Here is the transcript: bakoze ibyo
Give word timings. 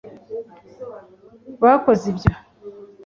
bakoze 1.63 2.03
ibyo 2.11 2.31